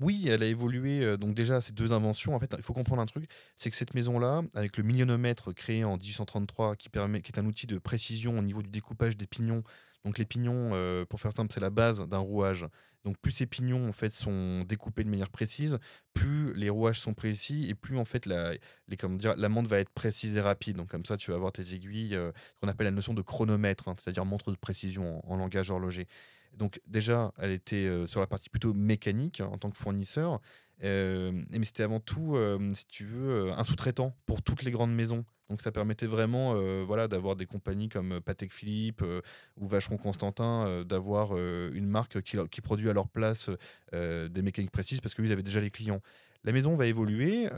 oui, 0.00 0.28
elle 0.28 0.42
a 0.42 0.46
évolué. 0.46 1.00
euh, 1.02 1.16
donc 1.16 1.34
déjà, 1.34 1.60
ces 1.60 1.72
deux 1.72 1.92
inventions, 1.92 2.34
en 2.34 2.40
fait, 2.40 2.54
il 2.56 2.62
faut 2.62 2.72
comprendre 2.74 3.02
un 3.02 3.06
truc, 3.06 3.30
c'est 3.56 3.70
que 3.70 3.76
cette 3.76 3.94
maison-là, 3.94 4.42
avec 4.54 4.76
le 4.76 4.84
millionomètre 4.84 5.52
créé 5.52 5.84
en 5.84 5.96
1833, 5.96 6.76
qui, 6.76 6.88
permet, 6.88 7.22
qui 7.22 7.32
est 7.32 7.38
un 7.38 7.46
outil 7.46 7.66
de 7.66 7.78
précision 7.78 8.38
au 8.38 8.42
niveau 8.42 8.62
du 8.62 8.70
découpage 8.70 9.16
des 9.16 9.26
pignons. 9.26 9.62
Donc 10.04 10.18
les 10.18 10.24
pignons, 10.24 10.70
euh, 10.74 11.04
pour 11.04 11.20
faire 11.20 11.32
simple, 11.32 11.52
c'est 11.52 11.60
la 11.60 11.70
base 11.70 12.00
d'un 12.06 12.18
rouage. 12.18 12.66
Donc 13.04 13.18
plus 13.18 13.30
ces 13.30 13.46
pignons 13.46 13.88
en 13.88 13.92
fait 13.92 14.10
sont 14.10 14.64
découpés 14.64 15.04
de 15.04 15.08
manière 15.08 15.30
précise, 15.30 15.78
plus 16.12 16.52
les 16.54 16.70
rouages 16.70 17.00
sont 17.00 17.14
précis 17.14 17.66
et 17.68 17.74
plus 17.74 17.96
en 17.98 18.04
fait 18.04 18.26
la, 18.26 18.54
les, 18.88 18.96
comment 18.96 19.16
dire, 19.16 19.36
la 19.36 19.48
montre 19.48 19.68
va 19.68 19.78
être 19.78 19.90
précise 19.90 20.36
et 20.36 20.40
rapide. 20.40 20.76
Donc 20.76 20.88
comme 20.90 21.04
ça, 21.04 21.16
tu 21.16 21.30
vas 21.30 21.36
avoir 21.36 21.52
tes 21.52 21.74
aiguilles, 21.74 22.16
euh, 22.16 22.32
qu'on 22.60 22.68
appelle 22.68 22.86
la 22.86 22.90
notion 22.90 23.14
de 23.14 23.22
chronomètre, 23.22 23.88
hein, 23.88 23.94
c'est-à-dire 23.98 24.24
montre 24.24 24.50
de 24.50 24.56
précision 24.56 25.22
en 25.30 25.36
langage 25.36 25.70
horloger. 25.70 26.08
Donc 26.56 26.80
déjà, 26.86 27.32
elle 27.38 27.52
était 27.52 27.86
euh, 27.86 28.06
sur 28.06 28.20
la 28.20 28.26
partie 28.26 28.48
plutôt 28.48 28.72
mécanique 28.72 29.40
hein, 29.40 29.48
en 29.52 29.58
tant 29.58 29.70
que 29.70 29.76
fournisseur, 29.76 30.40
euh, 30.82 31.44
mais 31.50 31.64
c'était 31.64 31.82
avant 31.82 32.00
tout, 32.00 32.36
euh, 32.36 32.58
si 32.74 32.86
tu 32.86 33.04
veux, 33.04 33.52
un 33.52 33.62
sous-traitant 33.62 34.16
pour 34.26 34.42
toutes 34.42 34.62
les 34.62 34.70
grandes 34.70 34.94
maisons. 34.94 35.24
Donc 35.48 35.62
ça 35.62 35.70
permettait 35.70 36.06
vraiment 36.06 36.54
euh, 36.54 36.82
voilà, 36.84 37.06
d'avoir 37.08 37.36
des 37.36 37.46
compagnies 37.46 37.88
comme 37.88 38.12
euh, 38.12 38.20
Patek 38.20 38.52
Philippe 38.52 39.02
euh, 39.02 39.20
ou 39.56 39.68
Vacheron 39.68 39.96
Constantin, 39.96 40.84
d'avoir 40.84 41.36
une 41.36 41.86
marque 41.86 42.20
qui, 42.22 42.60
produit 42.60 42.90
à 42.90 42.92
leur 42.92 43.08
place 43.08 43.50
des 43.92 44.42
mécaniques 44.42 44.70
précises 44.70 45.00
parce 45.00 45.14
qu'ils 45.14 45.32
avaient 45.32 45.42
déjà 45.42 45.60
les 45.60 45.70
clients. 45.70 46.00
La 46.44 46.52
maison 46.52 46.74
va 46.74 46.86
évoluer. 46.86 47.48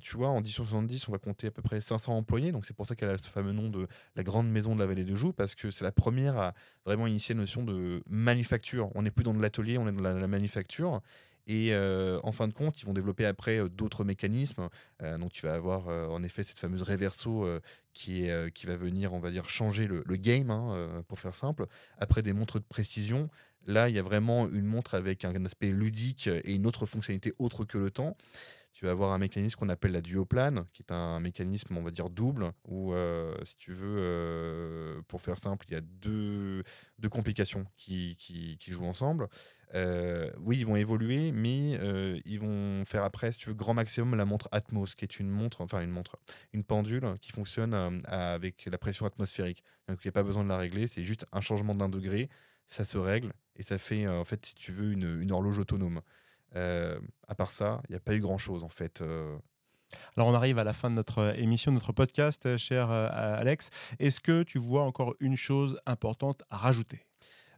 tu 0.00 0.16
vois, 0.16 0.28
en 0.28 0.40
1870, 0.40 1.08
on 1.08 1.12
va 1.12 1.18
compter 1.18 1.48
à 1.48 1.50
peu 1.50 1.62
près 1.62 1.80
500 1.80 2.16
employés. 2.16 2.52
Donc, 2.52 2.66
c'est 2.66 2.74
pour 2.74 2.86
ça 2.86 2.94
qu'elle 2.94 3.10
a 3.10 3.18
ce 3.18 3.28
fameux 3.28 3.52
nom 3.52 3.68
de 3.68 3.86
la 4.16 4.22
grande 4.22 4.48
maison 4.48 4.74
de 4.74 4.80
la 4.80 4.86
vallée 4.86 5.04
de 5.04 5.14
Joux, 5.14 5.32
parce 5.32 5.54
que 5.54 5.70
c'est 5.70 5.84
la 5.84 5.92
première 5.92 6.36
à 6.36 6.54
vraiment 6.84 7.06
initier 7.06 7.34
la 7.34 7.40
notion 7.40 7.62
de 7.62 8.02
manufacture. 8.08 8.90
On 8.94 9.02
n'est 9.02 9.10
plus 9.10 9.24
dans 9.24 9.34
de 9.34 9.40
l'atelier, 9.40 9.78
on 9.78 9.88
est 9.88 9.92
dans 9.92 10.02
la 10.02 10.26
manufacture. 10.26 11.00
Et 11.46 11.72
euh, 11.72 12.18
en 12.22 12.32
fin 12.32 12.48
de 12.48 12.52
compte, 12.52 12.80
ils 12.80 12.86
vont 12.86 12.94
développer 12.94 13.26
après 13.26 13.58
euh, 13.58 13.68
d'autres 13.68 14.04
mécanismes. 14.04 14.68
Euh, 15.02 15.18
donc, 15.18 15.32
tu 15.32 15.46
vas 15.46 15.54
avoir 15.54 15.88
en 15.88 16.22
effet 16.22 16.42
cette 16.42 16.58
fameuse 16.58 16.82
réverso 16.82 17.44
euh, 17.44 17.60
qui, 17.92 18.26
va 18.66 18.76
venir, 18.76 19.12
on 19.12 19.18
va 19.18 19.30
dire, 19.30 19.48
changer 19.48 19.86
le, 19.86 20.02
game, 20.16 20.50
hein, 20.50 21.04
pour 21.08 21.20
faire 21.20 21.34
simple. 21.34 21.66
Après, 21.98 22.22
des 22.22 22.32
montres 22.32 22.58
de 22.58 22.64
précision. 22.64 23.28
Là, 23.66 23.88
il 23.88 23.94
y 23.94 23.98
a 23.98 24.02
vraiment 24.02 24.48
une 24.48 24.64
montre 24.64 24.94
avec 24.94 25.24
un 25.24 25.44
aspect 25.44 25.70
ludique 25.70 26.26
et 26.26 26.54
une 26.54 26.66
autre 26.66 26.86
fonctionnalité 26.86 27.32
autre 27.38 27.64
que 27.64 27.78
le 27.78 27.90
temps. 27.90 28.16
Tu 28.74 28.86
vas 28.86 28.90
avoir 28.90 29.12
un 29.12 29.18
mécanisme 29.18 29.56
qu'on 29.56 29.68
appelle 29.68 29.92
la 29.92 30.00
duoplane, 30.00 30.66
qui 30.72 30.82
est 30.82 30.90
un 30.92 31.20
mécanisme, 31.20 31.76
on 31.76 31.82
va 31.82 31.92
dire, 31.92 32.10
double, 32.10 32.52
où, 32.64 32.92
euh, 32.92 33.32
si 33.44 33.56
tu 33.56 33.72
veux, 33.72 33.96
euh, 34.00 35.00
pour 35.06 35.22
faire 35.22 35.38
simple, 35.38 35.64
il 35.68 35.74
y 35.74 35.76
a 35.76 35.80
deux, 35.80 36.64
deux 36.98 37.08
complications 37.08 37.66
qui, 37.76 38.16
qui, 38.16 38.58
jouent 38.72 38.86
ensemble. 38.86 39.28
Euh, 39.74 40.28
oui, 40.38 40.58
ils 40.58 40.66
vont 40.66 40.74
évoluer, 40.74 41.30
mais 41.30 41.78
ils 42.24 42.40
vont 42.40 42.84
faire 42.84 43.04
après, 43.04 43.30
si 43.30 43.38
tu 43.38 43.48
veux, 43.48 43.54
grand 43.54 43.74
maximum 43.74 44.16
la 44.16 44.24
montre 44.24 44.48
Atmos, 44.50 44.96
qui 44.96 45.04
est 45.04 45.20
une 45.20 45.30
montre, 45.30 45.60
enfin 45.60 45.80
une 45.80 45.90
montre, 45.90 46.16
une 46.52 46.64
pendule 46.64 47.14
qui 47.20 47.30
fonctionne 47.30 48.00
avec 48.06 48.66
la 48.66 48.76
pression 48.76 49.06
atmosphérique. 49.06 49.62
Donc 49.86 50.04
il 50.04 50.08
n'y 50.08 50.10
a 50.10 50.12
pas 50.12 50.24
besoin 50.24 50.42
de 50.42 50.48
la 50.48 50.58
régler, 50.58 50.88
c'est 50.88 51.04
juste 51.04 51.26
un 51.30 51.40
changement 51.40 51.76
d'un 51.76 51.88
degré, 51.88 52.28
ça 52.66 52.84
se 52.84 52.98
règle 52.98 53.32
et 53.54 53.62
ça 53.62 53.78
fait, 53.78 54.08
en 54.08 54.24
fait, 54.24 54.44
si 54.46 54.56
tu 54.56 54.72
veux, 54.72 54.90
une, 54.90 55.20
une 55.22 55.30
horloge 55.30 55.60
autonome. 55.60 56.00
Euh, 56.56 56.98
à 57.28 57.34
part 57.34 57.50
ça, 57.50 57.80
il 57.88 57.92
n'y 57.92 57.96
a 57.96 58.00
pas 58.00 58.14
eu 58.14 58.20
grand-chose, 58.20 58.64
en 58.64 58.68
fait. 58.68 59.00
euh. 59.00 59.36
Alors 60.16 60.28
on 60.28 60.34
arrive 60.34 60.58
à 60.58 60.64
la 60.64 60.72
fin 60.72 60.90
de 60.90 60.96
notre 60.96 61.18
euh, 61.18 61.32
émission, 61.34 61.70
de 61.70 61.76
notre 61.76 61.92
podcast, 61.92 62.56
cher 62.56 62.90
Alex. 62.90 63.70
Est-ce 64.00 64.20
que 64.20 64.42
tu 64.42 64.58
vois 64.58 64.82
encore 64.82 65.14
une 65.20 65.36
chose 65.36 65.78
importante 65.86 66.42
à 66.50 66.56
rajouter? 66.56 67.06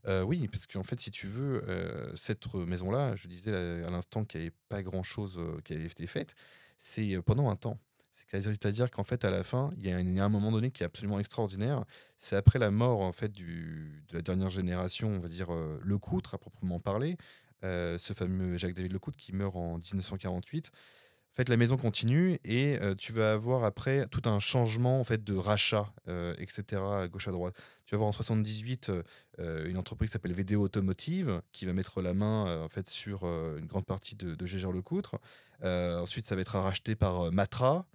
Euh, 0.07 0.23
oui, 0.23 0.47
parce 0.49 0.67
qu'en 0.67 0.83
fait, 0.85 1.01
si 1.01 1.11
tu 1.11 1.27
veux, 1.27 1.65
euh, 1.69 2.15
cette 2.15 2.53
maison-là, 2.55 3.17
je 3.17 3.27
disais 3.27 3.53
à 3.55 3.91
l'instant 3.91 4.25
qu'il 4.25 4.41
n'y 4.41 4.47
avait 4.47 4.57
pas 4.69 4.83
grand-chose 4.83 5.41
qui 5.65 5.73
avait 5.75 5.87
été 5.87 6.07
faite, 6.07 6.35
c'est 6.79 7.17
pendant 7.25 7.49
un 7.51 7.57
temps. 7.57 7.79
C'est- 8.13 8.41
C'est-à-dire 8.41 8.91
qu'en 8.91 9.03
fait, 9.05 9.25
à 9.25 9.31
la 9.31 9.43
fin, 9.43 9.71
il 9.77 9.85
y, 9.87 9.91
a 10.21 10.25
un 10.25 10.29
moment 10.29 10.51
donné 10.53 10.71
qui 10.71 10.83
est 10.83 10.87
absolument 10.87 11.19
extraordinaire. 11.19 11.85
C'est 12.19 12.37
après 12.37 12.59
la 12.59 12.71
mort 12.71 13.01
en 13.01 13.13
fait 13.13 13.31
du, 13.31 14.05
de 14.09 14.15
la 14.17 14.23
dernière 14.23 14.49
génération, 14.49 15.09
on 15.09 15.19
va 15.21 15.29
dire 15.29 15.53
euh, 15.53 15.79
Lecoutre 15.85 16.35
à 16.35 16.39
proprement 16.39 16.81
parler, 16.81 17.17
euh, 17.65 17.99
ce 17.99 18.13
fameux 18.13 18.57
Jacques-David 18.57 18.93
Lecoutre 18.93 19.17
qui 19.17 19.33
meurt 19.33 19.57
en 19.57 19.79
1948. 19.79 20.71
En 21.37 21.37
fait, 21.37 21.51
la 21.51 21.59
maison 21.59 21.77
continue 21.77 22.39
et 22.45 22.79
euh, 22.81 22.95
tu 22.95 23.13
vas 23.13 23.33
avoir 23.33 23.65
après 23.65 24.07
tout 24.09 24.23
un 24.25 24.39
changement 24.39 25.01
en 25.01 25.05
fait 25.05 25.23
de 25.23 25.35
rachat, 25.35 25.93
euh, 26.09 26.35
etc. 26.39 26.83
à 26.83 27.09
gauche 27.09 27.29
à 27.29 27.31
droite. 27.31 27.55
Tu 27.85 27.95
vas 27.95 27.97
avoir 27.97 28.09
en 28.09 28.13
78 28.13 28.89
euh, 28.89 29.03
euh, 29.41 29.69
une 29.69 29.77
entreprise 29.77 30.09
qui 30.09 30.13
s'appelle 30.15 30.33
VDO 30.33 30.63
Automotive 30.63 31.43
qui 31.53 31.67
va 31.67 31.75
mettre 31.75 32.01
la 32.01 32.15
main 32.15 32.65
en 32.65 32.71
fait 32.71 32.89
sur 32.89 33.25
une 33.25 33.67
grande 33.67 33.85
partie 33.85 34.17
de, 34.17 34.35
de 34.35 34.47
Gégère 34.47 34.73
Lecoutre. 34.73 35.17
Ensuite, 35.63 36.25
ça 36.25 36.37
va 36.37 36.41
être 36.41 36.59
racheté 36.59 36.97
par 36.97 37.31
Matra. 37.31 37.87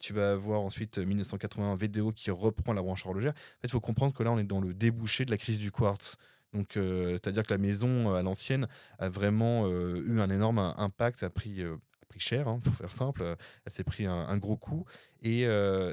Tu 0.00 0.12
vas 0.12 0.32
avoir 0.32 0.60
ensuite 0.60 0.98
euh, 0.98 1.06
1981 1.06 1.74
VDO 1.74 2.12
qui 2.12 2.30
reprend 2.30 2.72
la 2.72 2.82
branche 2.82 3.06
horlogère. 3.06 3.32
En 3.32 3.60
fait, 3.62 3.68
il 3.68 3.70
faut 3.70 3.80
comprendre 3.80 4.12
que 4.12 4.22
là, 4.22 4.30
on 4.30 4.38
est 4.38 4.44
dans 4.44 4.60
le 4.60 4.74
débouché 4.74 5.24
de 5.24 5.30
la 5.30 5.38
crise 5.38 5.58
du 5.58 5.70
quartz. 5.70 6.16
Donc, 6.54 6.76
euh, 6.76 7.12
c'est-à-dire 7.12 7.42
que 7.42 7.52
la 7.52 7.58
maison 7.58 8.12
euh, 8.12 8.14
à 8.14 8.22
l'ancienne 8.22 8.68
a 8.98 9.08
vraiment 9.08 9.66
euh, 9.66 10.02
eu 10.06 10.20
un 10.20 10.30
énorme 10.30 10.58
impact, 10.58 11.22
a 11.24 11.30
pris, 11.30 11.62
a 11.62 12.06
pris 12.08 12.20
cher, 12.20 12.48
hein, 12.48 12.60
pour 12.62 12.74
faire 12.74 12.92
simple. 12.92 13.36
Elle 13.66 13.72
s'est 13.72 13.84
pris 13.84 14.06
un, 14.06 14.36
gros 14.38 14.56
coup. 14.56 14.84
Et 15.22 15.46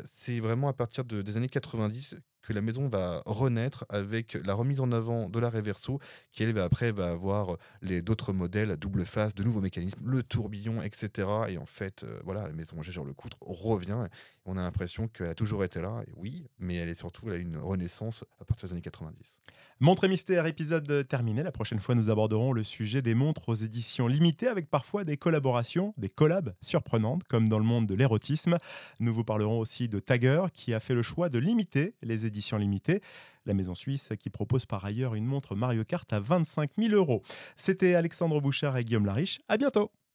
c'est 0.05 0.39
vraiment 0.39 0.69
à 0.69 0.73
partir 0.73 1.03
de- 1.03 1.21
des 1.21 1.37
années 1.37 1.49
90 1.49 2.15
que 2.41 2.53
la 2.53 2.61
maison 2.61 2.87
va 2.87 3.23
renaître 3.25 3.85
avec 3.89 4.37
la 4.45 4.53
remise 4.53 4.79
en 4.79 4.91
avant 4.91 5.29
de 5.29 5.39
la 5.39 5.49
Reverso, 5.49 5.99
qui 6.31 6.43
après 6.59 6.91
va 6.91 7.09
avoir 7.09 7.57
les 7.81 8.01
d'autres 8.01 8.33
modèles 8.33 8.71
à 8.71 8.75
double 8.75 9.05
face, 9.05 9.35
de 9.35 9.43
nouveaux 9.43 9.61
mécanismes, 9.61 10.01
le 10.05 10.23
tourbillon, 10.23 10.81
etc. 10.81 11.27
Et 11.49 11.57
en 11.57 11.65
fait, 11.65 12.03
euh, 12.03 12.19
voilà, 12.23 12.47
la 12.47 12.53
maison 12.53 12.81
Gégère 12.81 13.03
Lecoutre 13.03 13.37
revient. 13.41 14.07
On 14.45 14.57
a 14.57 14.61
l'impression 14.61 15.07
qu'elle 15.07 15.29
a 15.29 15.35
toujours 15.35 15.63
été 15.63 15.81
là, 15.81 16.03
oui, 16.17 16.47
mais 16.59 16.75
elle 16.75 16.89
est 16.89 16.95
surtout 16.95 17.29
a 17.29 17.35
une 17.35 17.57
renaissance 17.57 18.25
à 18.39 18.45
partir 18.45 18.67
des 18.67 18.73
années 18.73 18.81
90. 18.81 19.39
Montre 19.79 20.03
et 20.03 20.07
mystère, 20.07 20.45
épisode 20.45 21.07
terminé. 21.07 21.43
La 21.43 21.51
prochaine 21.51 21.79
fois, 21.79 21.95
nous 21.95 22.09
aborderons 22.09 22.53
le 22.53 22.63
sujet 22.63 23.01
des 23.01 23.15
montres 23.15 23.49
aux 23.49 23.55
éditions 23.55 24.07
limitées 24.07 24.47
avec 24.47 24.69
parfois 24.69 25.03
des 25.03 25.17
collaborations, 25.17 25.93
des 25.97 26.09
collabs 26.09 26.53
surprenantes, 26.61 27.23
comme 27.23 27.49
dans 27.49 27.57
le 27.59 27.65
monde 27.65 27.87
de 27.87 27.95
l'érotisme. 27.95 28.57
Nous 28.99 29.13
vous 29.13 29.23
parlerons 29.23 29.59
aussi 29.59 29.87
de 29.87 29.99
Tagger, 29.99 30.43
qui 30.53 30.73
a 30.73 30.79
fait 30.79 30.93
le 30.93 31.01
choix 31.01 31.29
de 31.29 31.39
limiter 31.39 31.95
les 32.01 32.25
éditions 32.31 32.57
limitées. 32.57 33.01
La 33.45 33.53
maison 33.53 33.75
suisse 33.75 34.13
qui 34.19 34.29
propose 34.29 34.65
par 34.65 34.83
ailleurs 34.85 35.15
une 35.15 35.25
montre 35.25 35.55
Mario 35.55 35.83
Kart 35.83 36.11
à 36.11 36.19
25 36.19 36.71
000 36.77 36.93
euros. 36.95 37.21
C'était 37.57 37.95
Alexandre 37.95 38.39
Bouchard 38.39 38.77
et 38.77 38.83
Guillaume 38.83 39.05
Lariche. 39.05 39.41
À 39.47 39.57
bientôt! 39.57 39.91